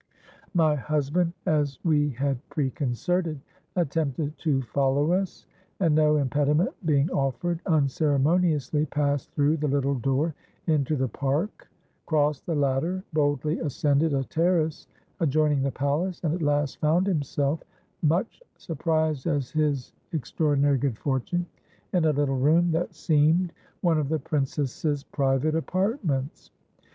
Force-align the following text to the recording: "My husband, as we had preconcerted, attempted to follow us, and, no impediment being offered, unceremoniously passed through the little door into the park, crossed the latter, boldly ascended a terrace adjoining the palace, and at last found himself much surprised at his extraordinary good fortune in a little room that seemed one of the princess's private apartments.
"My 0.55 0.73
husband, 0.73 1.31
as 1.45 1.77
we 1.83 2.09
had 2.09 2.39
preconcerted, 2.49 3.39
attempted 3.75 4.35
to 4.39 4.63
follow 4.63 5.11
us, 5.11 5.45
and, 5.79 5.93
no 5.93 6.15
impediment 6.15 6.71
being 6.87 7.07
offered, 7.11 7.59
unceremoniously 7.67 8.87
passed 8.87 9.31
through 9.35 9.57
the 9.57 9.67
little 9.67 9.93
door 9.93 10.33
into 10.65 10.95
the 10.95 11.07
park, 11.07 11.69
crossed 12.07 12.47
the 12.47 12.55
latter, 12.55 13.03
boldly 13.13 13.59
ascended 13.59 14.11
a 14.15 14.23
terrace 14.23 14.87
adjoining 15.19 15.61
the 15.61 15.69
palace, 15.69 16.19
and 16.23 16.33
at 16.33 16.41
last 16.41 16.79
found 16.79 17.05
himself 17.05 17.61
much 18.01 18.41
surprised 18.57 19.27
at 19.27 19.45
his 19.49 19.93
extraordinary 20.13 20.79
good 20.79 20.97
fortune 20.97 21.45
in 21.93 22.05
a 22.05 22.11
little 22.11 22.39
room 22.39 22.71
that 22.71 22.95
seemed 22.95 23.53
one 23.81 23.99
of 23.99 24.09
the 24.09 24.17
princess's 24.17 25.03
private 25.03 25.53
apartments. 25.55 26.49